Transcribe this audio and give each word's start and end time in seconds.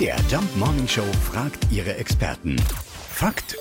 MDR 0.00 0.16
Jump 0.30 0.56
Morning 0.56 0.88
Show 0.88 1.04
fragt 1.30 1.70
ihre 1.70 1.94
Experten. 1.96 2.56
Fakt 3.10 3.54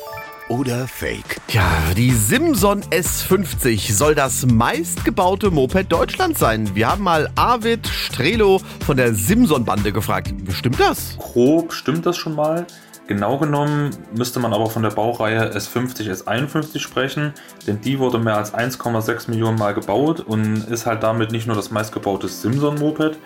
oder 0.48 0.88
Fake? 0.88 1.42
Ja, 1.50 1.70
die 1.98 2.12
Simson 2.12 2.82
S50 2.84 3.92
soll 3.92 4.16
das 4.16 4.46
meistgebaute 4.46 5.52
Moped 5.52 5.92
Deutschlands 5.92 6.40
sein. 6.40 6.74
Wir 6.76 6.88
haben 6.90 7.04
mal 7.04 7.30
Arvid 7.36 7.86
Strelo 7.88 8.62
von 8.86 8.96
der 8.96 9.14
Simson-Bande 9.14 9.92
gefragt. 9.92 10.34
Stimmt 10.54 10.80
das? 10.80 11.18
Grob 11.18 11.74
stimmt 11.74 12.06
das 12.06 12.16
schon 12.16 12.36
mal. 12.36 12.66
Genau 13.08 13.38
genommen 13.38 13.90
müsste 14.16 14.40
man 14.40 14.54
aber 14.54 14.70
von 14.70 14.84
der 14.84 14.92
Baureihe 14.92 15.58
S50, 15.58 16.10
S51 16.10 16.80
sprechen, 16.80 17.34
denn 17.68 17.82
die 17.82 18.00
wurde 18.00 18.20
mehr 18.20 18.38
als 18.38 18.54
1,6 18.54 19.30
Millionen 19.30 19.58
Mal 19.58 19.74
gebaut 19.74 20.22
und 20.22 20.58
ist 20.70 20.86
halt 20.86 21.04
damit 21.04 21.34
nicht 21.34 21.48
nur 21.48 21.56
das 21.58 21.70
meistgebaute 21.70 22.30
Simson-Moped, 22.30 23.18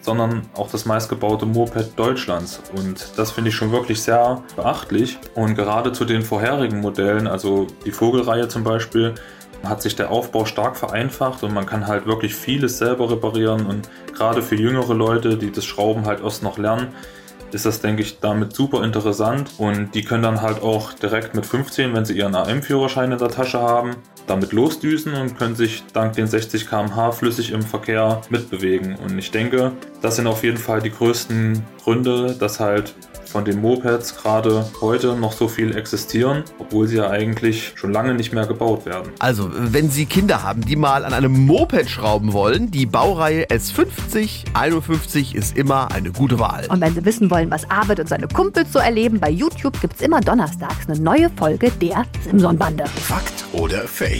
sondern 0.00 0.42
auch 0.54 0.70
das 0.70 0.86
meistgebaute 0.86 1.46
Moped 1.46 1.98
Deutschlands. 1.98 2.60
Und 2.74 3.12
das 3.16 3.32
finde 3.32 3.50
ich 3.50 3.56
schon 3.56 3.72
wirklich 3.72 4.02
sehr 4.02 4.42
beachtlich. 4.56 5.18
Und 5.34 5.54
gerade 5.54 5.92
zu 5.92 6.04
den 6.04 6.22
vorherigen 6.22 6.80
Modellen, 6.80 7.26
also 7.26 7.66
die 7.84 7.92
Vogelreihe 7.92 8.48
zum 8.48 8.64
Beispiel, 8.64 9.14
hat 9.64 9.82
sich 9.82 9.94
der 9.94 10.10
Aufbau 10.10 10.46
stark 10.46 10.76
vereinfacht 10.76 11.42
und 11.42 11.52
man 11.52 11.66
kann 11.66 11.86
halt 11.86 12.06
wirklich 12.06 12.34
vieles 12.34 12.78
selber 12.78 13.10
reparieren. 13.10 13.66
Und 13.66 13.90
gerade 14.14 14.42
für 14.42 14.56
jüngere 14.56 14.94
Leute, 14.94 15.36
die 15.36 15.52
das 15.52 15.64
Schrauben 15.64 16.06
halt 16.06 16.22
erst 16.22 16.42
noch 16.42 16.56
lernen, 16.56 16.88
ist 17.52 17.66
das, 17.66 17.80
denke 17.80 18.02
ich, 18.02 18.20
damit 18.20 18.54
super 18.54 18.84
interessant. 18.84 19.50
Und 19.58 19.94
die 19.94 20.02
können 20.02 20.22
dann 20.22 20.40
halt 20.40 20.62
auch 20.62 20.92
direkt 20.92 21.34
mit 21.34 21.44
15, 21.44 21.92
wenn 21.94 22.04
sie 22.04 22.16
ihren 22.16 22.34
AM-Führerschein 22.34 23.12
in 23.12 23.18
der 23.18 23.28
Tasche 23.28 23.60
haben, 23.60 23.96
damit 24.30 24.52
losdüsen 24.52 25.14
und 25.14 25.36
können 25.36 25.56
sich 25.56 25.82
dank 25.92 26.14
den 26.14 26.26
60 26.26 26.68
km/h 26.68 27.12
flüssig 27.12 27.50
im 27.50 27.62
Verkehr 27.62 28.22
mitbewegen. 28.30 28.94
Und 28.96 29.18
ich 29.18 29.30
denke, 29.30 29.72
das 30.00 30.16
sind 30.16 30.26
auf 30.26 30.44
jeden 30.44 30.56
Fall 30.56 30.80
die 30.80 30.90
größten 30.90 31.62
Gründe, 31.82 32.36
dass 32.38 32.60
halt 32.60 32.94
von 33.30 33.44
den 33.44 33.60
Mopeds 33.60 34.16
gerade 34.16 34.66
heute 34.80 35.14
noch 35.14 35.32
so 35.32 35.46
viel 35.46 35.76
existieren, 35.76 36.42
obwohl 36.58 36.88
sie 36.88 36.96
ja 36.96 37.10
eigentlich 37.10 37.72
schon 37.76 37.92
lange 37.92 38.14
nicht 38.14 38.32
mehr 38.32 38.46
gebaut 38.46 38.86
werden. 38.86 39.12
Also, 39.20 39.50
wenn 39.52 39.88
Sie 39.88 40.06
Kinder 40.06 40.42
haben, 40.42 40.62
die 40.62 40.74
mal 40.74 41.04
an 41.04 41.14
einem 41.14 41.46
Moped 41.46 41.88
schrauben 41.88 42.32
wollen, 42.32 42.70
die 42.70 42.86
Baureihe 42.86 43.46
S50, 43.46 44.46
51 44.54 45.36
ist 45.36 45.56
immer 45.56 45.92
eine 45.92 46.10
gute 46.10 46.40
Wahl. 46.40 46.66
Und 46.68 46.80
wenn 46.80 46.94
Sie 46.94 47.04
wissen 47.04 47.30
wollen, 47.30 47.50
was 47.50 47.70
Arvid 47.70 48.00
und 48.00 48.08
seine 48.08 48.26
Kumpels 48.26 48.72
so 48.72 48.80
erleben, 48.80 49.20
bei 49.20 49.30
YouTube 49.30 49.80
gibt 49.80 49.94
es 49.94 50.00
immer 50.02 50.20
donnerstags 50.20 50.88
eine 50.88 50.98
neue 50.98 51.30
Folge 51.30 51.70
der 51.70 52.04
Simson-Bande. 52.24 52.84
Fakt 52.86 53.44
oder 53.52 53.82
Fake? 53.86 54.19